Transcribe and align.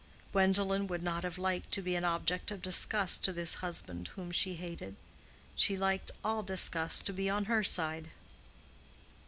Gwendolen 0.31 0.87
would 0.87 1.03
not 1.03 1.23
have 1.23 1.37
liked 1.37 1.71
to 1.73 1.81
be 1.83 1.95
an 1.95 2.03
object 2.03 2.49
of 2.49 2.63
disgust 2.63 3.23
to 3.23 3.31
this 3.31 3.53
husband 3.61 4.07
whom 4.15 4.31
she 4.31 4.55
hated: 4.55 4.95
she 5.55 5.77
liked 5.77 6.09
all 6.23 6.41
disgust 6.41 7.05
to 7.05 7.13
be 7.13 7.29
on 7.29 7.45
her 7.45 7.63
side. 7.63 8.09